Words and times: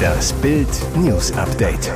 Das 0.00 0.32
Bild 0.34 0.68
News 0.96 1.32
Update. 1.32 1.92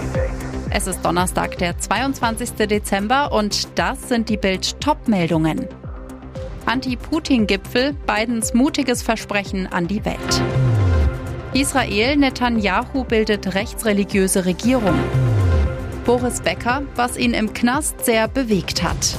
Es 0.71 0.87
ist 0.87 1.03
Donnerstag, 1.05 1.59
der 1.59 1.79
22. 1.79 2.51
Dezember 2.69 3.33
und 3.33 3.79
das 3.79 4.09
sind 4.09 4.29
die 4.29 4.37
Bild 4.37 4.81
Top-Meldungen. 4.81 5.69
Anti-Putin-Gipfel, 6.67 7.95
Bidens 8.07 8.55
mutiges 8.55 9.03
Versprechen 9.03 9.67
an 9.67 9.87
die 9.87 10.05
Welt. 10.05 10.43
Israel, 11.53 12.17
Netanyahu 12.17 13.05
bildet 13.05 13.55
rechtsreligiöse 13.55 14.45
Regierung. 14.45 14.99
Boris 16.05 16.41
Becker, 16.41 16.83
was 16.97 17.17
ihn 17.17 17.33
im 17.33 17.53
Knast 17.53 18.05
sehr 18.05 18.29
bewegt 18.29 18.83
hat. 18.83 19.17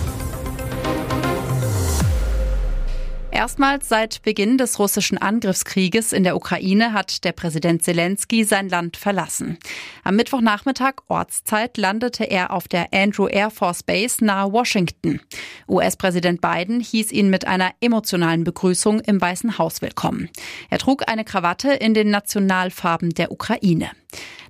Erstmals 3.35 3.89
seit 3.89 4.21
Beginn 4.21 4.57
des 4.57 4.79
russischen 4.79 5.17
Angriffskrieges 5.17 6.13
in 6.13 6.23
der 6.23 6.37
Ukraine 6.37 6.93
hat 6.93 7.25
der 7.25 7.33
Präsident 7.33 7.83
Zelensky 7.83 8.45
sein 8.45 8.69
Land 8.69 8.95
verlassen. 8.95 9.57
Am 10.05 10.15
Mittwochnachmittag 10.15 11.01
Ortszeit 11.09 11.75
landete 11.75 12.23
er 12.23 12.53
auf 12.53 12.69
der 12.69 12.93
Andrew 12.93 13.27
Air 13.27 13.51
Force 13.51 13.83
Base 13.83 14.23
nahe 14.23 14.53
Washington. 14.53 15.19
US-Präsident 15.67 16.39
Biden 16.39 16.79
hieß 16.79 17.11
ihn 17.11 17.29
mit 17.29 17.45
einer 17.45 17.71
emotionalen 17.81 18.45
Begrüßung 18.45 19.01
im 19.01 19.19
Weißen 19.19 19.57
Haus 19.57 19.81
willkommen. 19.81 20.29
Er 20.69 20.77
trug 20.77 21.03
eine 21.09 21.25
Krawatte 21.25 21.73
in 21.73 21.93
den 21.93 22.11
Nationalfarben 22.11 23.09
der 23.09 23.33
Ukraine. 23.33 23.91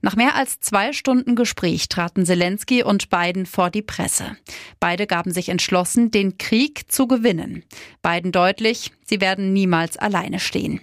Nach 0.05 0.15
mehr 0.15 0.35
als 0.35 0.59
zwei 0.59 0.93
Stunden 0.93 1.35
Gespräch 1.35 1.89
traten 1.89 2.27
Zelensky 2.27 2.83
und 2.83 3.09
Biden 3.09 3.47
vor 3.47 3.71
die 3.71 3.81
Presse. 3.81 4.37
Beide 4.79 5.07
gaben 5.07 5.31
sich 5.31 5.49
entschlossen, 5.49 6.11
den 6.11 6.37
Krieg 6.37 6.91
zu 6.91 7.07
gewinnen. 7.07 7.63
Biden 8.03 8.31
deutlich, 8.31 8.91
sie 9.03 9.19
werden 9.19 9.51
niemals 9.51 9.97
alleine 9.97 10.39
stehen. 10.39 10.79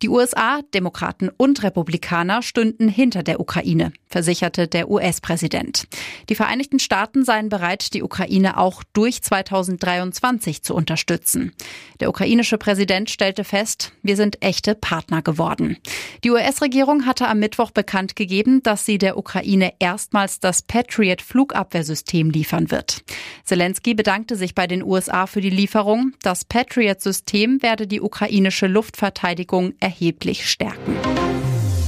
Die 0.00 0.08
USA, 0.08 0.62
Demokraten 0.72 1.28
und 1.36 1.62
Republikaner 1.62 2.40
stünden 2.40 2.88
hinter 2.88 3.22
der 3.22 3.40
Ukraine, 3.40 3.92
versicherte 4.08 4.68
der 4.68 4.90
US-Präsident. 4.90 5.86
Die 6.30 6.34
Vereinigten 6.34 6.78
Staaten 6.78 7.26
seien 7.26 7.50
bereit, 7.50 7.92
die 7.92 8.02
Ukraine 8.02 8.56
auch 8.56 8.82
durch 8.94 9.22
2023 9.22 10.62
zu 10.62 10.74
unterstützen. 10.74 11.52
Der 12.00 12.08
ukrainische 12.08 12.56
Präsident 12.56 13.10
stellte 13.10 13.44
fest, 13.44 13.92
wir 14.02 14.16
sind 14.16 14.42
echte 14.42 14.74
Partner 14.74 15.20
geworden. 15.20 15.76
Die 16.24 16.30
US-Regierung 16.30 17.04
hatte 17.04 17.28
am 17.28 17.38
Mittwoch 17.38 17.70
bekannt 17.70 18.16
gegeben, 18.16 18.61
dass 18.62 18.86
sie 18.86 18.98
der 18.98 19.16
Ukraine 19.16 19.74
erstmals 19.78 20.40
das 20.40 20.62
Patriot 20.62 21.22
Flugabwehrsystem 21.22 22.30
liefern 22.30 22.70
wird. 22.70 23.02
Zelensky 23.44 23.94
bedankte 23.94 24.36
sich 24.36 24.54
bei 24.54 24.66
den 24.66 24.82
USA 24.82 25.26
für 25.26 25.40
die 25.40 25.50
Lieferung. 25.50 26.12
Das 26.22 26.44
Patriot-System 26.44 27.62
werde 27.62 27.86
die 27.86 28.00
ukrainische 28.00 28.66
Luftverteidigung 28.66 29.74
erheblich 29.80 30.48
stärken. 30.48 30.96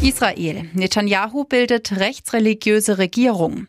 Israel. 0.03 0.69
Netanyahu 0.75 1.45
bildet 1.45 1.93
rechtsreligiöse 1.93 2.99
Regierung. 2.99 3.69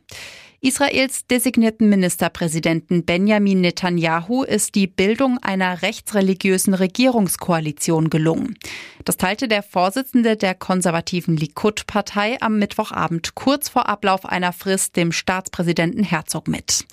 Israels 0.66 1.28
designierten 1.28 1.90
Ministerpräsidenten 1.90 3.06
Benjamin 3.06 3.62
Netanyahu 3.62 4.42
ist 4.42 4.74
die 4.74 4.88
Bildung 4.88 5.38
einer 5.44 5.84
rechtsreligiösen 5.84 6.74
Regierungskoalition 6.74 8.10
gelungen. 8.10 8.58
Das 9.04 9.18
teilte 9.18 9.48
der 9.48 9.62
Vorsitzende 9.62 10.36
der 10.36 10.56
konservativen 10.56 11.38
Likud-Partei 11.38 12.42
am 12.42 12.58
Mittwochabend 12.58 13.36
kurz 13.36 13.70
vor 13.70 13.88
Ablauf 13.88 14.26
einer 14.26 14.54
Frist 14.54 14.96
dem 14.96 15.12
Staatspräsidenten 15.12 16.04
Herzog 16.04 16.48
mit. 16.48 16.86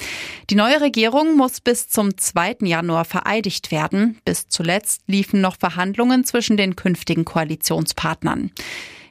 Die 0.50 0.54
neue 0.54 0.82
Regierung 0.82 1.38
muss 1.38 1.62
bis 1.62 1.88
zum 1.88 2.18
2. 2.18 2.56
Januar 2.64 3.06
vereidigt 3.06 3.70
werden. 3.70 4.18
Bis 4.26 4.48
zuletzt 4.48 5.00
liefen 5.06 5.40
noch 5.40 5.56
Verhandlungen 5.56 6.26
zwischen 6.26 6.58
den 6.58 6.76
künftigen 6.76 7.24
Koalitionspartnern. 7.24 8.50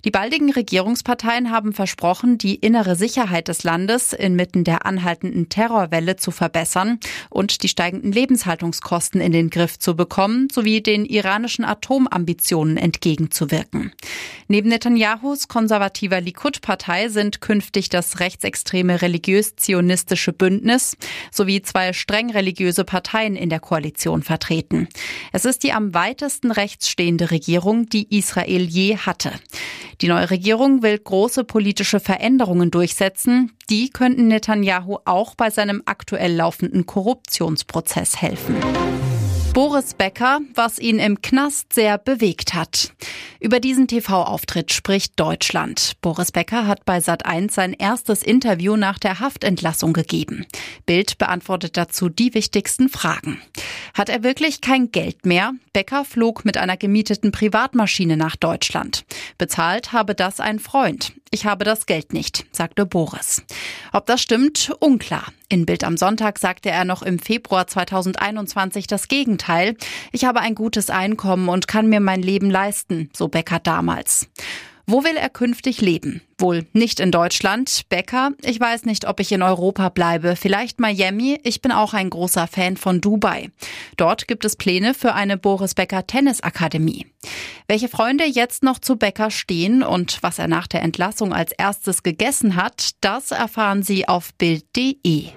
Die 0.03 0.11
baldigen 0.11 0.51
Regierungsparteien 0.51 1.51
haben 1.51 1.73
versprochen, 1.73 2.39
die 2.39 2.55
innere 2.55 2.95
Sicherheit 2.95 3.47
des 3.47 3.63
Landes 3.63 4.13
inmitten 4.13 4.63
der 4.63 4.85
anhaltenden 4.85 5.49
Terrorwelle 5.49 6.15
zu 6.15 6.31
verbessern 6.31 6.99
und 7.29 7.61
die 7.61 7.67
steigenden 7.67 8.11
Lebenshaltungskosten 8.11 9.21
in 9.21 9.31
den 9.31 9.51
Griff 9.51 9.77
zu 9.77 9.95
bekommen, 9.95 10.47
sowie 10.51 10.81
den 10.81 11.05
iranischen 11.05 11.65
Atomambitionen 11.65 12.77
entgegenzuwirken. 12.77 13.91
Neben 14.47 14.69
Netanyahus 14.69 15.47
konservativer 15.47 16.19
Likud-Partei 16.19 17.09
sind 17.09 17.39
künftig 17.39 17.89
das 17.89 18.19
rechtsextreme 18.19 19.01
religiös-zionistische 19.01 20.33
Bündnis 20.33 20.97
sowie 21.31 21.61
zwei 21.61 21.93
streng 21.93 22.31
religiöse 22.31 22.83
Parteien 22.83 23.35
in 23.35 23.49
der 23.49 23.59
Koalition 23.59 24.23
vertreten. 24.23 24.89
Es 25.31 25.45
ist 25.45 25.63
die 25.63 25.73
am 25.73 25.93
weitesten 25.93 26.51
rechts 26.51 26.89
stehende 26.89 27.31
Regierung, 27.31 27.87
die 27.87 28.17
Israel 28.17 28.63
je 28.63 28.97
hatte. 28.97 29.31
Die 30.01 30.07
neue 30.07 30.31
Regierung 30.31 30.81
will 30.81 30.97
große 30.97 31.43
politische 31.43 31.99
Veränderungen 31.99 32.71
durchsetzen. 32.71 33.51
Die 33.69 33.91
könnten 33.91 34.27
Netanyahu 34.27 34.97
auch 35.05 35.35
bei 35.35 35.51
seinem 35.51 35.83
aktuell 35.85 36.35
laufenden 36.35 36.87
Korruptionsprozess 36.87 38.19
helfen. 38.19 38.55
Boris 39.53 39.95
Becker, 39.95 40.39
was 40.55 40.79
ihn 40.79 40.97
im 40.97 41.21
Knast 41.21 41.73
sehr 41.73 41.97
bewegt 41.97 42.53
hat. 42.53 42.93
Über 43.41 43.59
diesen 43.59 43.85
TV-Auftritt 43.89 44.71
spricht 44.71 45.19
Deutschland. 45.19 45.93
Boris 45.99 46.31
Becker 46.31 46.67
hat 46.67 46.85
bei 46.85 46.99
Sat1 46.99 47.51
sein 47.51 47.73
erstes 47.73 48.23
Interview 48.23 48.77
nach 48.77 48.97
der 48.97 49.19
Haftentlassung 49.19 49.91
gegeben. 49.91 50.45
Bild 50.85 51.17
beantwortet 51.17 51.75
dazu 51.75 52.07
die 52.07 52.33
wichtigsten 52.33 52.87
Fragen. 52.87 53.41
Hat 53.93 54.07
er 54.07 54.23
wirklich 54.23 54.61
kein 54.61 54.89
Geld 54.91 55.25
mehr? 55.25 55.51
Becker 55.73 56.05
flog 56.05 56.45
mit 56.45 56.55
einer 56.55 56.77
gemieteten 56.77 57.33
Privatmaschine 57.33 58.15
nach 58.15 58.37
Deutschland. 58.37 59.03
Bezahlt 59.37 59.91
habe 59.91 60.15
das 60.15 60.39
ein 60.39 60.59
Freund. 60.59 61.11
Ich 61.33 61.45
habe 61.45 61.63
das 61.63 61.85
Geld 61.85 62.11
nicht, 62.11 62.45
sagte 62.51 62.85
Boris. 62.85 63.41
Ob 63.93 64.05
das 64.05 64.21
stimmt, 64.21 64.73
unklar. 64.79 65.23
In 65.47 65.65
Bild 65.65 65.85
am 65.85 65.95
Sonntag 65.95 66.37
sagte 66.37 66.69
er 66.69 66.83
noch 66.83 67.03
im 67.03 67.19
Februar 67.19 67.67
2021 67.67 68.85
das 68.85 69.07
Gegenteil. 69.07 69.77
Ich 70.11 70.25
habe 70.25 70.41
ein 70.41 70.55
gutes 70.55 70.89
Einkommen 70.89 71.47
und 71.47 71.69
kann 71.69 71.87
mir 71.87 72.01
mein 72.01 72.21
Leben 72.21 72.49
leisten, 72.49 73.09
so 73.15 73.29
Becker 73.29 73.59
damals. 73.59 74.27
Wo 74.85 75.03
will 75.03 75.15
er 75.15 75.29
künftig 75.29 75.81
leben? 75.81 76.21
Wohl 76.37 76.65
nicht 76.73 76.99
in 76.99 77.11
Deutschland. 77.11 77.83
Becker, 77.89 78.31
ich 78.41 78.59
weiß 78.59 78.85
nicht, 78.85 79.07
ob 79.07 79.19
ich 79.19 79.31
in 79.31 79.41
Europa 79.41 79.89
bleibe. 79.89 80.35
Vielleicht 80.35 80.79
Miami. 80.79 81.39
Ich 81.43 81.61
bin 81.61 81.71
auch 81.71 81.93
ein 81.93 82.09
großer 82.09 82.47
Fan 82.47 82.77
von 82.77 83.01
Dubai. 83.01 83.51
Dort 83.97 84.27
gibt 84.27 84.45
es 84.45 84.55
Pläne 84.55 84.93
für 84.93 85.13
eine 85.13 85.37
Boris 85.37 85.75
Becker 85.75 86.07
Tennisakademie. 86.07 87.07
Welche 87.67 87.87
Freunde 87.87 88.25
jetzt 88.25 88.63
noch 88.63 88.79
zu 88.79 88.95
Becker 88.95 89.31
stehen 89.31 89.83
und 89.83 90.17
was 90.21 90.39
er 90.39 90.47
nach 90.47 90.67
der 90.67 90.81
Entlassung 90.81 91.33
als 91.33 91.51
erstes 91.51 92.03
gegessen 92.03 92.55
hat, 92.55 92.91
das 93.01 93.31
erfahren 93.31 93.83
Sie 93.83 94.07
auf 94.07 94.33
Bild.de. 94.33 95.29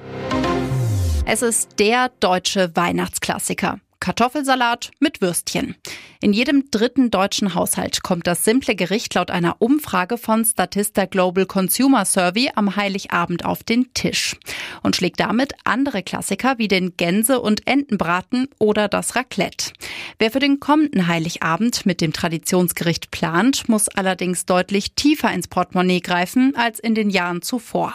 Es 1.27 1.43
ist 1.43 1.79
der 1.79 2.11
deutsche 2.21 2.75
Weihnachtsklassiker. 2.75 3.81
Kartoffelsalat 4.01 4.91
mit 5.01 5.21
Würstchen. 5.21 5.77
In 6.21 6.33
jedem 6.33 6.71
dritten 6.71 7.11
deutschen 7.11 7.55
Haushalt 7.55 8.03
kommt 8.03 8.27
das 8.27 8.45
simple 8.45 8.75
Gericht 8.75 9.15
laut 9.15 9.31
einer 9.31 9.57
Umfrage 9.59 10.17
von 10.17 10.45
Statista 10.45 11.05
Global 11.05 11.45
Consumer 11.45 12.07
Survey 12.07 12.51
am 12.55 12.77
Heiligabend 12.77 13.45
auf 13.45 13.63
den 13.63 13.93
Tisch 13.93 14.37
und 14.83 14.97
schlägt 14.97 15.21
damit 15.21 15.53
andere 15.65 16.03
Klassiker 16.03 16.57
wie 16.57 16.69
den 16.69 16.97
Gänse- 16.97 17.41
und 17.41 17.67
Entenbraten 17.67 18.49
oder 18.59 18.89
das 18.89 19.17
Raclette. 19.17 19.73
Wer 20.19 20.31
für 20.31 20.39
den 20.39 20.61
kommenden 20.61 21.09
Heiligabend 21.09 21.85
mit 21.85 22.01
dem 22.01 22.13
Traditionsgericht 22.13 23.11
plant, 23.11 23.69
muss 23.69 23.89
allerdings 23.89 24.47
deutlich 24.47 24.95
tiefer 24.95 25.33
ins 25.33 25.49
Portemonnaie 25.49 26.01
greifen 26.01 26.55
als 26.57 26.81
in 26.81 26.95
den 26.95 27.11
Jahren 27.11 27.43
zuvor. 27.43 27.95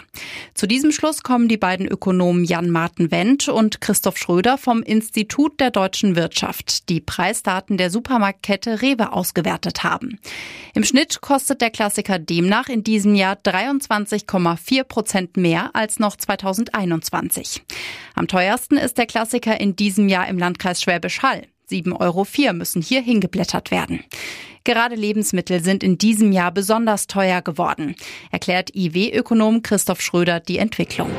Zu 0.54 0.68
diesem 0.68 0.92
Schluss 0.92 1.24
kommen 1.24 1.48
die 1.48 1.58
beiden 1.58 1.88
Ökonomen 1.88 2.44
Jan 2.44 2.70
Martin 2.70 3.10
Wendt 3.10 3.50
und 3.50 3.82
Christoph 3.82 4.18
Schröder 4.18 4.58
vom 4.58 4.84
Institut 4.84 5.60
der 5.60 5.72
deutschen 5.72 5.99
deutschen 6.00 6.16
Wirtschaft 6.16 6.88
die 6.88 7.02
Preisdaten 7.02 7.78
der 7.78 7.90
Supermarktkette 7.90 8.82
Rewe 8.82 9.12
ausgewertet 9.12 9.84
haben. 9.84 10.18
Im 10.74 10.86
Schnitt 10.86 11.20
kostet 11.20 11.60
der 11.60 11.72
Klassiker 11.72 12.20
demnach 12.20 12.70
in 12.70 12.84
diesem 12.84 13.16
Jahr 13.16 13.36
23,4 13.36 14.84
Prozent 14.86 15.36
mehr 15.36 15.72
als 15.74 16.00
noch 16.00 16.16
2021. 16.16 17.64
Am 18.16 18.30
teuersten 18.30 18.78
ist 18.78 18.98
der 18.98 19.08
Klassiker 19.08 19.60
in 19.60 19.76
diesem 19.76 20.08
Jahr 20.08 20.30
im 20.30 20.40
Landkreis 20.40 20.82
Schwäbisch 20.82 21.22
Hall. 21.22 21.44
7,04 21.70 22.00
Euro 22.00 22.54
müssen 22.54 22.82
hier 22.82 23.02
hingeblättert 23.02 23.70
werden. 23.70 24.00
Gerade 24.64 24.96
Lebensmittel 24.96 25.62
sind 25.62 25.84
in 25.84 25.98
diesem 25.98 26.32
Jahr 26.32 26.54
besonders 26.54 27.08
teuer 27.08 27.42
geworden, 27.42 27.96
erklärt 28.32 28.74
IW-Ökonom 28.74 29.64
Christoph 29.64 30.02
Schröder 30.02 30.40
die 30.40 30.60
Entwicklung. 30.60 31.10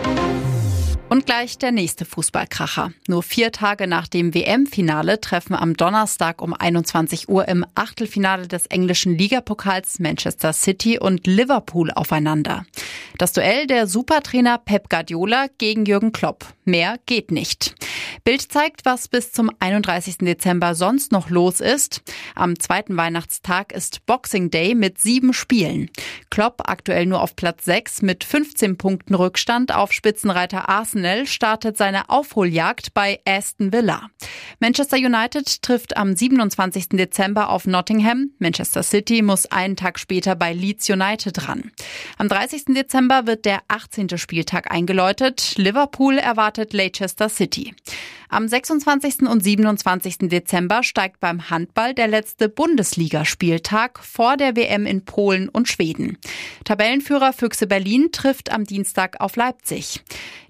Und 1.11 1.27
gleich 1.27 1.59
der 1.59 1.73
nächste 1.73 2.05
Fußballkracher. 2.05 2.93
Nur 3.09 3.25
vier 3.25 3.51
Tage 3.51 3.89
nach 3.89 4.07
dem 4.07 4.33
WM-Finale 4.33 5.21
treffen 5.21 5.57
am 5.57 5.77
Donnerstag 5.77 6.41
um 6.41 6.55
21 6.55 7.29
Uhr 7.29 7.49
im 7.49 7.67
Achtelfinale 7.75 8.47
des 8.47 8.67
englischen 8.67 9.19
Ligapokals 9.19 9.99
Manchester 9.99 10.53
City 10.53 11.01
und 11.01 11.27
Liverpool 11.27 11.91
aufeinander. 11.91 12.65
Das 13.19 13.33
Duell 13.33 13.67
der 13.67 13.89
Supertrainer 13.89 14.59
Pep 14.59 14.89
Guardiola 14.89 15.49
gegen 15.59 15.85
Jürgen 15.85 16.13
Klopp. 16.13 16.47
Mehr 16.65 16.97
geht 17.07 17.33
nicht. 17.33 17.75
Bild 18.23 18.43
zeigt, 18.53 18.85
was 18.85 19.09
bis 19.09 19.33
zum 19.33 19.51
31. 19.59 20.19
Dezember 20.19 20.77
sonst 20.77 21.11
noch 21.11 21.29
los 21.29 21.61
ist. 21.61 22.03
Am 22.37 22.59
zweiten 22.59 22.97
Weihnachtstag 22.97 23.73
ist 23.73 24.07
Boxing 24.07 24.51
Day 24.51 24.77
mit 24.77 25.01
sieben 25.01 25.33
Spielen. 25.33 25.91
Klopp 26.31 26.63
aktuell 26.67 27.07
nur 27.07 27.23
auf 27.23 27.35
Platz 27.35 27.65
6 27.65 28.03
mit 28.03 28.23
15 28.23 28.79
Punkten 28.79 29.15
Rückstand 29.15 29.75
auf 29.75 29.93
Spitzenreiter 29.93 30.69
Arsenal 30.69 31.00
startet 31.27 31.77
seine 31.77 32.09
Aufholjagd 32.09 32.95
bei 32.95 33.21
Aston 33.27 33.73
Villa. 33.73 34.09
Manchester 34.59 34.97
United 34.97 35.63
trifft 35.63 35.97
am 35.97 36.15
27. 36.15 36.91
Dezember 36.91 37.51
auf 37.51 37.67
Nottingham. 37.67 38.31
Manchester 38.39 38.83
City 38.83 39.23
muss 39.23 39.47
einen 39.47 39.77
Tag 39.77 39.99
später 39.99 40.37
bei 40.37 40.53
Leeds 40.53 40.89
United 40.89 41.49
ran. 41.49 41.71
Am 42.19 42.29
30. 42.29 42.67
Dezember 42.75 43.27
wird 43.27 43.45
der 43.45 43.61
18. 43.69 44.19
Spieltag 44.19 44.71
eingeläutet. 44.71 45.55
Liverpool 45.57 46.19
erwartet 46.19 46.73
Leicester 46.73 47.29
City. 47.29 47.75
Am 48.33 48.47
26. 48.47 49.23
und 49.23 49.43
27. 49.43 50.29
Dezember 50.29 50.85
steigt 50.85 51.19
beim 51.19 51.51
Handball 51.51 51.95
der 51.95 52.07
letzte 52.07 52.49
Bundesligaspieltag 52.49 53.99
vor 53.99 54.37
der 54.37 54.55
WM 54.55 54.87
in 54.87 55.05
Polen 55.05 55.49
und 55.49 55.67
Schweden. 55.67 56.17
Tabellenführer 56.65 57.33
Füchse 57.33 57.67
Berlin 57.67 58.13
trifft 58.13 58.53
am 58.53 58.63
Dienstag 58.63 59.21
auf 59.21 59.35
Leipzig. 59.35 60.01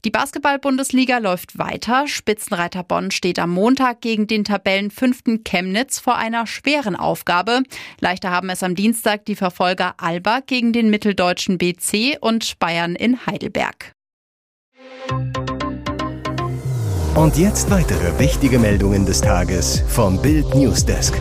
Die 0.04 0.10
Basketball-Bundesliga 0.10 1.18
läuft 1.18 1.56
weiter. 1.56 2.06
Spitzenreiter 2.06 2.82
Bonn 2.84 3.10
steht 3.10 3.38
am 3.38 3.48
Montag 3.48 4.02
gegen 4.02 4.26
den 4.26 4.44
Tabellenfünften 4.44 5.42
Chemnitz 5.42 5.98
vor 5.98 6.16
einer 6.16 6.46
schweren 6.46 6.96
Aufgabe. 6.96 7.62
Leichter 7.98 8.30
haben 8.30 8.50
es 8.50 8.62
am 8.62 8.74
Dienstag 8.74 9.24
die 9.24 9.36
Verfolger 9.36 9.94
Alba 9.96 10.40
gegen 10.40 10.74
den 10.74 10.90
mitteldeutschen 10.90 11.56
BC 11.56 12.18
und 12.20 12.58
Bayern 12.58 12.94
in 12.94 13.24
Heidelberg. 13.24 13.92
Und 17.14 17.36
jetzt 17.36 17.70
weitere 17.70 18.18
wichtige 18.20 18.58
Meldungen 18.58 19.04
des 19.04 19.20
Tages 19.20 19.82
vom 19.88 20.22
Bild 20.22 20.54
Newsdesk. 20.54 21.20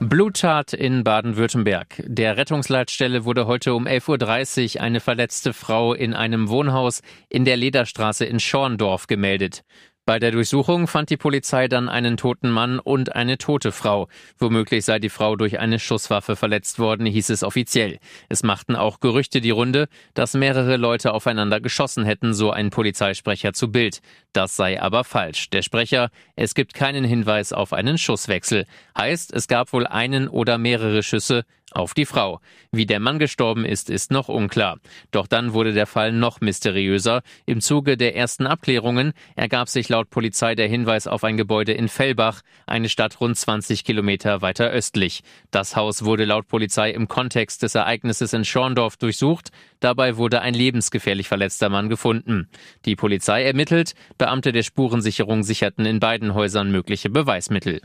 Bluttat 0.00 0.74
in 0.74 1.02
Baden-Württemberg. 1.02 2.02
Der 2.06 2.36
Rettungsleitstelle 2.36 3.24
wurde 3.24 3.46
heute 3.46 3.74
um 3.74 3.86
11.30 3.86 4.76
Uhr 4.76 4.82
eine 4.82 5.00
verletzte 5.00 5.54
Frau 5.54 5.94
in 5.94 6.12
einem 6.12 6.50
Wohnhaus 6.50 7.00
in 7.30 7.46
der 7.46 7.56
Lederstraße 7.56 8.26
in 8.26 8.38
Schorndorf 8.38 9.06
gemeldet. 9.06 9.62
Bei 10.06 10.20
der 10.20 10.30
Durchsuchung 10.30 10.86
fand 10.86 11.10
die 11.10 11.16
Polizei 11.16 11.66
dann 11.66 11.88
einen 11.88 12.16
toten 12.16 12.48
Mann 12.48 12.78
und 12.78 13.16
eine 13.16 13.38
tote 13.38 13.72
Frau. 13.72 14.06
Womöglich 14.38 14.84
sei 14.84 15.00
die 15.00 15.08
Frau 15.08 15.34
durch 15.34 15.58
eine 15.58 15.80
Schusswaffe 15.80 16.36
verletzt 16.36 16.78
worden, 16.78 17.06
hieß 17.06 17.28
es 17.30 17.42
offiziell. 17.42 17.98
Es 18.28 18.44
machten 18.44 18.76
auch 18.76 19.00
Gerüchte 19.00 19.40
die 19.40 19.50
Runde, 19.50 19.88
dass 20.14 20.34
mehrere 20.34 20.76
Leute 20.76 21.12
aufeinander 21.12 21.60
geschossen 21.60 22.04
hätten, 22.04 22.34
so 22.34 22.52
ein 22.52 22.70
Polizeisprecher 22.70 23.52
zu 23.52 23.72
Bild. 23.72 24.00
Das 24.32 24.54
sei 24.54 24.80
aber 24.80 25.02
falsch. 25.02 25.50
Der 25.50 25.62
Sprecher, 25.62 26.10
es 26.36 26.54
gibt 26.54 26.72
keinen 26.72 27.02
Hinweis 27.02 27.52
auf 27.52 27.72
einen 27.72 27.98
Schusswechsel. 27.98 28.66
Heißt, 28.96 29.32
es 29.32 29.48
gab 29.48 29.72
wohl 29.72 29.88
einen 29.88 30.28
oder 30.28 30.56
mehrere 30.56 31.02
Schüsse, 31.02 31.42
auf 31.72 31.94
die 31.94 32.06
Frau. 32.06 32.40
Wie 32.72 32.86
der 32.86 33.00
Mann 33.00 33.18
gestorben 33.18 33.64
ist, 33.64 33.90
ist 33.90 34.10
noch 34.10 34.28
unklar. 34.28 34.78
Doch 35.10 35.26
dann 35.26 35.52
wurde 35.52 35.72
der 35.72 35.86
Fall 35.86 36.12
noch 36.12 36.40
mysteriöser. 36.40 37.22
Im 37.44 37.60
Zuge 37.60 37.96
der 37.96 38.16
ersten 38.16 38.46
Abklärungen 38.46 39.12
ergab 39.34 39.68
sich 39.68 39.88
laut 39.96 40.10
Polizei 40.10 40.54
der 40.54 40.68
Hinweis 40.68 41.06
auf 41.06 41.24
ein 41.24 41.38
Gebäude 41.38 41.72
in 41.72 41.88
Fellbach, 41.88 42.42
eine 42.66 42.90
Stadt 42.90 43.18
rund 43.18 43.34
20 43.34 43.82
Kilometer 43.82 44.42
weiter 44.42 44.68
östlich. 44.68 45.22
Das 45.50 45.74
Haus 45.74 46.04
wurde 46.04 46.26
laut 46.26 46.48
Polizei 46.48 46.90
im 46.90 47.08
Kontext 47.08 47.62
des 47.62 47.74
Ereignisses 47.74 48.34
in 48.34 48.44
Schorndorf 48.44 48.98
durchsucht. 48.98 49.48
Dabei 49.80 50.18
wurde 50.18 50.42
ein 50.42 50.52
lebensgefährlich 50.52 51.28
verletzter 51.28 51.70
Mann 51.70 51.88
gefunden. 51.88 52.50
Die 52.84 52.94
Polizei 52.94 53.44
ermittelt, 53.44 53.94
Beamte 54.18 54.52
der 54.52 54.64
Spurensicherung 54.64 55.42
sicherten 55.42 55.86
in 55.86 55.98
beiden 55.98 56.34
Häusern 56.34 56.70
mögliche 56.70 57.08
Beweismittel. 57.08 57.80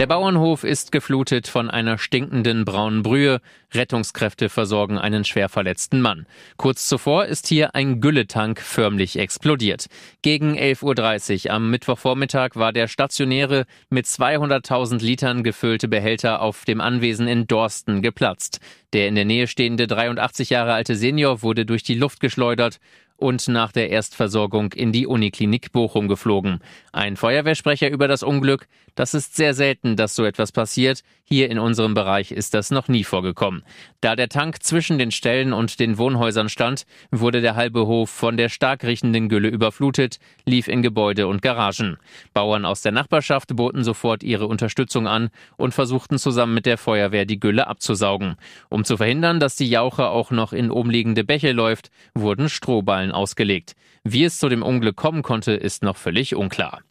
Der 0.00 0.06
Bauernhof 0.06 0.64
ist 0.64 0.92
geflutet 0.92 1.46
von 1.46 1.68
einer 1.68 1.98
stinkenden 1.98 2.64
braunen 2.64 3.02
Brühe. 3.02 3.42
Rettungskräfte 3.74 4.48
versorgen 4.48 4.96
einen 4.96 5.26
schwer 5.26 5.50
verletzten 5.50 6.00
Mann. 6.00 6.24
Kurz 6.56 6.88
zuvor 6.88 7.26
ist 7.26 7.46
hier 7.46 7.74
ein 7.74 8.00
Gülletank 8.00 8.62
förmlich 8.62 9.18
explodiert. 9.18 9.88
Gegen 10.22 10.56
11.30 10.56 11.44
Uhr 11.48 11.52
am 11.52 11.70
Mittwochvormittag 11.70 12.52
war 12.54 12.72
der 12.72 12.88
stationäre 12.88 13.66
mit 13.90 14.06
200.000 14.06 15.04
Litern 15.04 15.42
gefüllte 15.42 15.86
Behälter 15.86 16.40
auf 16.40 16.64
dem 16.64 16.80
Anwesen 16.80 17.28
in 17.28 17.46
Dorsten 17.46 18.00
geplatzt. 18.00 18.60
Der 18.94 19.06
in 19.06 19.16
der 19.16 19.26
Nähe 19.26 19.48
stehende 19.48 19.86
83 19.86 20.48
Jahre 20.48 20.72
alte 20.72 20.96
Senior 20.96 21.42
wurde 21.42 21.66
durch 21.66 21.82
die 21.82 21.94
Luft 21.94 22.20
geschleudert 22.20 22.80
und 23.20 23.46
nach 23.48 23.70
der 23.72 23.90
Erstversorgung 23.90 24.72
in 24.72 24.92
die 24.92 25.06
Uniklinik 25.06 25.72
Bochum 25.72 26.08
geflogen. 26.08 26.60
Ein 26.92 27.16
Feuerwehrsprecher 27.16 27.90
über 27.90 28.08
das 28.08 28.22
Unglück, 28.22 28.66
das 28.94 29.14
ist 29.14 29.36
sehr 29.36 29.54
selten, 29.54 29.96
dass 29.96 30.14
so 30.14 30.24
etwas 30.24 30.52
passiert. 30.52 31.02
Hier 31.24 31.48
in 31.48 31.58
unserem 31.58 31.94
Bereich 31.94 32.32
ist 32.32 32.54
das 32.54 32.70
noch 32.70 32.88
nie 32.88 33.04
vorgekommen. 33.04 33.62
Da 34.00 34.16
der 34.16 34.28
Tank 34.28 34.62
zwischen 34.62 34.98
den 34.98 35.12
Ställen 35.12 35.52
und 35.52 35.78
den 35.78 35.96
Wohnhäusern 35.96 36.48
stand, 36.48 36.86
wurde 37.12 37.40
der 37.40 37.54
halbe 37.54 37.86
Hof 37.86 38.10
von 38.10 38.36
der 38.36 38.48
stark 38.48 38.82
riechenden 38.82 39.28
Gülle 39.28 39.48
überflutet, 39.48 40.18
lief 40.44 40.66
in 40.66 40.82
Gebäude 40.82 41.28
und 41.28 41.40
Garagen. 41.40 41.98
Bauern 42.34 42.64
aus 42.64 42.82
der 42.82 42.92
Nachbarschaft 42.92 43.54
boten 43.54 43.84
sofort 43.84 44.24
ihre 44.24 44.48
Unterstützung 44.48 45.06
an 45.06 45.30
und 45.56 45.72
versuchten 45.72 46.18
zusammen 46.18 46.54
mit 46.54 46.66
der 46.66 46.78
Feuerwehr 46.78 47.26
die 47.26 47.38
Gülle 47.38 47.68
abzusaugen. 47.68 48.34
Um 48.68 48.84
zu 48.84 48.96
verhindern, 48.96 49.38
dass 49.38 49.54
die 49.54 49.70
Jauche 49.70 50.08
auch 50.08 50.32
noch 50.32 50.52
in 50.52 50.70
umliegende 50.70 51.22
Bäche 51.22 51.52
läuft, 51.52 51.90
wurden 52.14 52.48
Strohballen 52.48 53.09
ausgelegt. 53.12 53.74
Wie 54.04 54.24
es 54.24 54.38
zu 54.38 54.48
dem 54.48 54.62
Unglück 54.62 54.96
kommen 54.96 55.22
konnte, 55.22 55.52
ist 55.52 55.82
noch 55.82 55.96
völlig 55.96 56.34
unklar. 56.34 56.82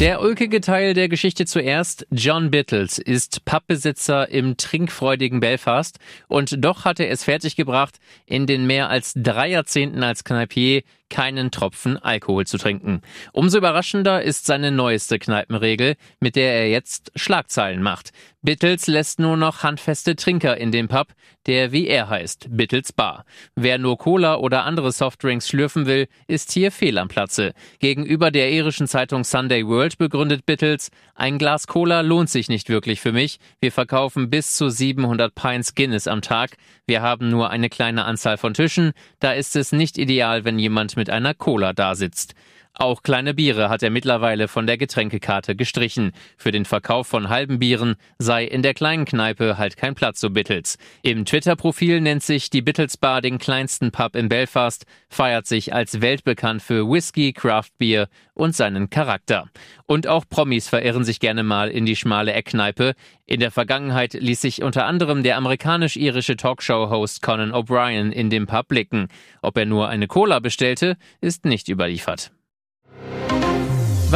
Der 0.00 0.20
ulkige 0.20 0.60
Teil 0.60 0.92
der 0.92 1.08
Geschichte 1.08 1.46
zuerst. 1.46 2.04
John 2.10 2.50
Bittles 2.50 2.98
ist 2.98 3.44
Pappbesitzer 3.44 4.28
im 4.28 4.56
trinkfreudigen 4.56 5.38
Belfast 5.38 6.00
und 6.26 6.64
doch 6.64 6.84
hat 6.84 6.98
er 6.98 7.10
es 7.10 7.22
fertiggebracht, 7.22 8.00
in 8.26 8.46
den 8.46 8.66
mehr 8.66 8.90
als 8.90 9.12
drei 9.14 9.50
Jahrzehnten 9.50 10.02
als 10.02 10.24
Kneipier 10.24 10.82
keinen 11.10 11.52
Tropfen 11.52 11.96
Alkohol 11.96 12.44
zu 12.44 12.58
trinken. 12.58 13.02
Umso 13.32 13.58
überraschender 13.58 14.20
ist 14.20 14.46
seine 14.46 14.72
neueste 14.72 15.20
Kneipenregel, 15.20 15.94
mit 16.18 16.34
der 16.34 16.52
er 16.54 16.70
jetzt 16.70 17.12
Schlagzeilen 17.14 17.80
macht. 17.80 18.10
Bittels 18.44 18.88
lässt 18.88 19.20
nur 19.20 19.38
noch 19.38 19.62
handfeste 19.62 20.16
Trinker 20.16 20.58
in 20.58 20.70
den 20.70 20.86
Pub, 20.86 21.06
der 21.46 21.72
wie 21.72 21.86
er 21.88 22.10
heißt, 22.10 22.48
Bittels 22.50 22.92
Bar. 22.92 23.24
Wer 23.54 23.78
nur 23.78 23.96
Cola 23.96 24.36
oder 24.36 24.64
andere 24.64 24.92
Softdrinks 24.92 25.48
schlürfen 25.48 25.86
will, 25.86 26.08
ist 26.26 26.52
hier 26.52 26.70
fehl 26.70 26.98
am 26.98 27.08
Platze. 27.08 27.54
Gegenüber 27.78 28.30
der 28.30 28.52
irischen 28.52 28.86
Zeitung 28.86 29.24
Sunday 29.24 29.66
World 29.66 29.96
begründet 29.96 30.44
Bittels, 30.44 30.90
ein 31.14 31.38
Glas 31.38 31.66
Cola 31.66 32.02
lohnt 32.02 32.28
sich 32.28 32.50
nicht 32.50 32.68
wirklich 32.68 33.00
für 33.00 33.12
mich. 33.12 33.38
Wir 33.62 33.72
verkaufen 33.72 34.28
bis 34.28 34.54
zu 34.56 34.68
700 34.68 35.34
Pints 35.34 35.74
Guinness 35.74 36.06
am 36.06 36.20
Tag. 36.20 36.58
Wir 36.86 37.00
haben 37.00 37.30
nur 37.30 37.48
eine 37.48 37.70
kleine 37.70 38.04
Anzahl 38.04 38.36
von 38.36 38.52
Tischen. 38.52 38.92
Da 39.20 39.32
ist 39.32 39.56
es 39.56 39.72
nicht 39.72 39.96
ideal, 39.96 40.44
wenn 40.44 40.58
jemand 40.58 40.98
mit 40.98 41.08
einer 41.08 41.32
Cola 41.32 41.72
dasitzt. 41.72 42.34
Auch 42.76 43.04
kleine 43.04 43.34
Biere 43.34 43.68
hat 43.68 43.84
er 43.84 43.90
mittlerweile 43.90 44.48
von 44.48 44.66
der 44.66 44.76
Getränkekarte 44.76 45.54
gestrichen. 45.54 46.10
Für 46.36 46.50
den 46.50 46.64
Verkauf 46.64 47.06
von 47.06 47.28
halben 47.28 47.60
Bieren 47.60 47.94
sei 48.18 48.44
in 48.44 48.62
der 48.62 48.74
kleinen 48.74 49.04
Kneipe 49.04 49.58
halt 49.58 49.76
kein 49.76 49.94
Platz, 49.94 50.20
so 50.20 50.30
Bittels. 50.30 50.76
Im 51.02 51.24
Twitter-Profil 51.24 52.00
nennt 52.00 52.24
sich 52.24 52.50
die 52.50 52.62
Bittels 52.62 52.96
Bar 52.96 53.20
den 53.20 53.38
kleinsten 53.38 53.92
Pub 53.92 54.16
in 54.16 54.28
Belfast, 54.28 54.86
feiert 55.08 55.46
sich 55.46 55.72
als 55.72 56.00
weltbekannt 56.00 56.62
für 56.62 56.90
Whisky, 56.90 57.32
Craftbier 57.32 58.08
und 58.34 58.56
seinen 58.56 58.90
Charakter. 58.90 59.48
Und 59.86 60.08
auch 60.08 60.24
Promis 60.28 60.68
verirren 60.68 61.04
sich 61.04 61.20
gerne 61.20 61.44
mal 61.44 61.70
in 61.70 61.86
die 61.86 61.94
schmale 61.94 62.32
Eckkneipe. 62.32 62.94
In 63.24 63.38
der 63.38 63.52
Vergangenheit 63.52 64.14
ließ 64.14 64.40
sich 64.40 64.64
unter 64.64 64.86
anderem 64.86 65.22
der 65.22 65.36
amerikanisch-irische 65.36 66.36
Talkshow-Host 66.36 67.22
Conan 67.22 67.52
O'Brien 67.52 68.10
in 68.10 68.30
dem 68.30 68.48
Pub 68.48 68.66
blicken. 68.66 69.06
Ob 69.42 69.56
er 69.56 69.64
nur 69.64 69.88
eine 69.88 70.08
Cola 70.08 70.40
bestellte, 70.40 70.96
ist 71.20 71.44
nicht 71.44 71.68
überliefert. 71.68 72.32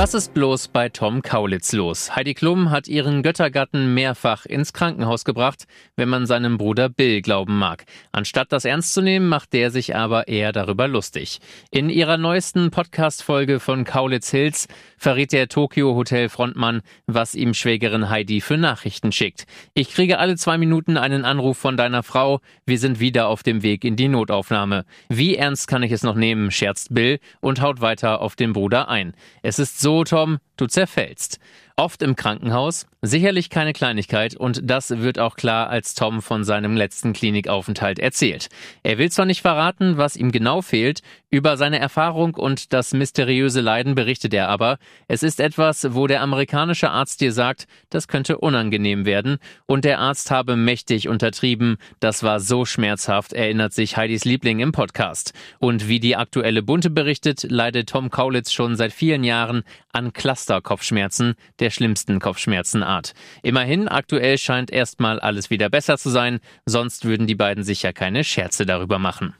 Was 0.00 0.14
ist 0.14 0.32
bloß 0.32 0.68
bei 0.68 0.90
Tom 0.90 1.22
Kaulitz 1.22 1.72
los? 1.72 2.14
Heidi 2.14 2.34
Klum 2.34 2.70
hat 2.70 2.86
ihren 2.86 3.24
Göttergatten 3.24 3.94
mehrfach 3.94 4.46
ins 4.46 4.72
Krankenhaus 4.72 5.24
gebracht, 5.24 5.66
wenn 5.96 6.08
man 6.08 6.24
seinem 6.24 6.56
Bruder 6.56 6.88
Bill 6.88 7.20
glauben 7.20 7.58
mag. 7.58 7.84
Anstatt 8.12 8.52
das 8.52 8.64
ernst 8.64 8.94
zu 8.94 9.02
nehmen, 9.02 9.28
macht 9.28 9.52
der 9.52 9.72
sich 9.72 9.96
aber 9.96 10.28
eher 10.28 10.52
darüber 10.52 10.86
lustig. 10.86 11.40
In 11.72 11.90
ihrer 11.90 12.16
neuesten 12.16 12.70
Podcast-Folge 12.70 13.58
von 13.58 13.82
Kaulitz 13.82 14.30
Hills 14.30 14.68
verrät 14.98 15.32
der 15.32 15.48
Tokyo 15.48 15.96
Hotel 15.96 16.28
Frontmann, 16.28 16.82
was 17.08 17.34
ihm 17.34 17.52
Schwägerin 17.52 18.08
Heidi 18.08 18.40
für 18.40 18.56
Nachrichten 18.56 19.10
schickt. 19.10 19.46
Ich 19.74 19.90
kriege 19.90 20.20
alle 20.20 20.36
zwei 20.36 20.58
Minuten 20.58 20.96
einen 20.96 21.24
Anruf 21.24 21.58
von 21.58 21.76
deiner 21.76 22.04
Frau. 22.04 22.40
Wir 22.66 22.78
sind 22.78 23.00
wieder 23.00 23.26
auf 23.26 23.42
dem 23.42 23.64
Weg 23.64 23.84
in 23.84 23.96
die 23.96 24.06
Notaufnahme. 24.06 24.84
Wie 25.08 25.34
ernst 25.34 25.66
kann 25.66 25.82
ich 25.82 25.90
es 25.90 26.04
noch 26.04 26.14
nehmen, 26.14 26.52
scherzt 26.52 26.94
Bill 26.94 27.18
und 27.40 27.60
haut 27.60 27.80
weiter 27.80 28.20
auf 28.20 28.36
den 28.36 28.52
Bruder 28.52 28.88
ein. 28.88 29.14
Es 29.42 29.58
ist 29.58 29.80
so 29.80 29.87
so, 29.88 30.04
Tom, 30.04 30.38
du 30.60 30.66
zerfällst. 30.66 31.38
Oft 31.76 32.02
im 32.02 32.16
Krankenhaus, 32.16 32.86
sicherlich 33.02 33.50
keine 33.50 33.72
Kleinigkeit 33.72 34.34
und 34.34 34.68
das 34.68 34.90
wird 34.98 35.20
auch 35.20 35.36
klar, 35.36 35.70
als 35.70 35.94
Tom 35.94 36.22
von 36.22 36.42
seinem 36.42 36.76
letzten 36.76 37.12
Klinikaufenthalt 37.12 38.00
erzählt. 38.00 38.48
Er 38.82 38.98
will 38.98 39.12
zwar 39.12 39.26
nicht 39.26 39.42
verraten, 39.42 39.96
was 39.96 40.16
ihm 40.16 40.32
genau 40.32 40.60
fehlt, 40.60 41.02
über 41.30 41.56
seine 41.56 41.78
Erfahrung 41.78 42.34
und 42.34 42.72
das 42.72 42.94
mysteriöse 42.94 43.60
Leiden 43.60 43.94
berichtet 43.94 44.34
er 44.34 44.48
aber. 44.48 44.78
Es 45.06 45.22
ist 45.22 45.38
etwas, 45.38 45.94
wo 45.94 46.08
der 46.08 46.20
amerikanische 46.20 46.90
Arzt 46.90 47.20
dir 47.20 47.32
sagt, 47.32 47.68
das 47.90 48.08
könnte 48.08 48.38
unangenehm 48.38 49.04
werden 49.04 49.38
und 49.66 49.84
der 49.84 50.00
Arzt 50.00 50.32
habe 50.32 50.56
mächtig 50.56 51.06
untertrieben, 51.06 51.76
das 52.00 52.24
war 52.24 52.40
so 52.40 52.64
schmerzhaft, 52.64 53.32
erinnert 53.32 53.72
sich 53.72 53.96
Heidis 53.96 54.24
Liebling 54.24 54.58
im 54.58 54.72
Podcast. 54.72 55.32
Und 55.60 55.86
wie 55.86 56.00
die 56.00 56.16
aktuelle 56.16 56.64
Bunte 56.64 56.90
berichtet, 56.90 57.44
leidet 57.48 57.90
Tom 57.90 58.10
Kaulitz 58.10 58.50
schon 58.50 58.74
seit 58.74 58.92
vielen 58.92 59.22
Jahren 59.22 59.62
an 59.92 60.12
Cluster-Kopfschmerzen, 60.48 61.34
der 61.60 61.70
schlimmsten 61.70 62.20
Kopfschmerzenart. 62.20 63.12
Immerhin, 63.42 63.86
aktuell 63.86 64.38
scheint 64.38 64.70
erstmal 64.70 65.20
alles 65.20 65.50
wieder 65.50 65.68
besser 65.68 65.98
zu 65.98 66.08
sein, 66.08 66.40
sonst 66.64 67.04
würden 67.04 67.26
die 67.26 67.34
beiden 67.34 67.64
sicher 67.64 67.92
keine 67.92 68.24
Scherze 68.24 68.64
darüber 68.64 68.98
machen. 68.98 69.34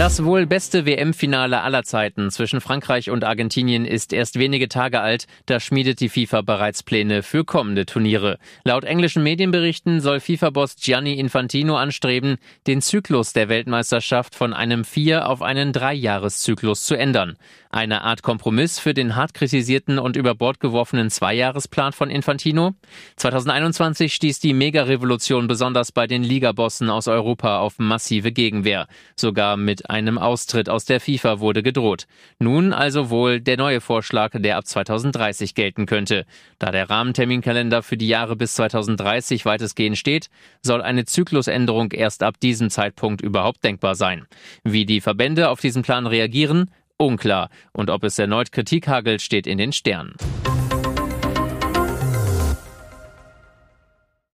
Das 0.00 0.24
wohl 0.24 0.46
beste 0.46 0.86
WM-Finale 0.86 1.60
aller 1.60 1.82
Zeiten 1.82 2.30
zwischen 2.30 2.62
Frankreich 2.62 3.10
und 3.10 3.22
Argentinien 3.22 3.84
ist 3.84 4.14
erst 4.14 4.38
wenige 4.38 4.70
Tage 4.70 5.02
alt, 5.02 5.26
da 5.44 5.60
schmiedet 5.60 6.00
die 6.00 6.08
FIFA 6.08 6.40
bereits 6.40 6.82
Pläne 6.82 7.22
für 7.22 7.44
kommende 7.44 7.84
Turniere. 7.84 8.38
Laut 8.64 8.84
englischen 8.84 9.22
Medienberichten 9.22 10.00
soll 10.00 10.20
FIFA-Boss 10.20 10.76
Gianni 10.76 11.18
Infantino 11.18 11.76
anstreben, 11.76 12.38
den 12.66 12.80
Zyklus 12.80 13.34
der 13.34 13.50
Weltmeisterschaft 13.50 14.34
von 14.34 14.54
einem 14.54 14.84
Vier- 14.86 15.28
auf 15.28 15.42
einen 15.42 15.74
Dreijahreszyklus 15.74 16.86
zu 16.86 16.94
ändern. 16.94 17.36
Eine 17.72 18.02
Art 18.02 18.24
Kompromiss 18.24 18.80
für 18.80 18.94
den 18.94 19.14
hart 19.14 19.32
kritisierten 19.32 20.00
und 20.00 20.16
über 20.16 20.34
Bord 20.34 20.58
geworfenen 20.58 21.08
Zweijahresplan 21.08 21.92
von 21.92 22.10
Infantino? 22.10 22.72
2021 23.14 24.12
stieß 24.12 24.40
die 24.40 24.54
Mega-Revolution 24.54 25.46
besonders 25.46 25.92
bei 25.92 26.08
den 26.08 26.24
Ligabossen 26.24 26.90
aus 26.90 27.06
Europa 27.06 27.60
auf 27.60 27.78
massive 27.78 28.32
Gegenwehr. 28.32 28.88
Sogar 29.14 29.56
mit 29.56 29.88
einem 29.88 30.18
Austritt 30.18 30.68
aus 30.68 30.84
der 30.84 30.98
FIFA 30.98 31.38
wurde 31.38 31.62
gedroht. 31.62 32.08
Nun 32.40 32.72
also 32.72 33.08
wohl 33.08 33.40
der 33.40 33.56
neue 33.56 33.80
Vorschlag, 33.80 34.32
der 34.34 34.56
ab 34.56 34.66
2030 34.66 35.54
gelten 35.54 35.86
könnte. 35.86 36.26
Da 36.58 36.72
der 36.72 36.90
Rahmenterminkalender 36.90 37.84
für 37.84 37.96
die 37.96 38.08
Jahre 38.08 38.34
bis 38.34 38.54
2030 38.54 39.44
weitestgehend 39.44 39.96
steht, 39.96 40.28
soll 40.60 40.82
eine 40.82 41.04
Zyklusänderung 41.04 41.92
erst 41.92 42.24
ab 42.24 42.40
diesem 42.40 42.68
Zeitpunkt 42.68 43.20
überhaupt 43.20 43.62
denkbar 43.62 43.94
sein. 43.94 44.26
Wie 44.64 44.86
die 44.86 45.00
Verbände 45.00 45.50
auf 45.50 45.60
diesen 45.60 45.82
Plan 45.82 46.08
reagieren, 46.08 46.68
unklar. 47.00 47.48
Und 47.72 47.90
ob 47.90 48.04
es 48.04 48.18
erneut 48.18 48.52
Kritik 48.52 48.86
hagelt, 48.86 49.22
steht 49.22 49.46
in 49.46 49.58
den 49.58 49.72
Sternen. 49.72 50.14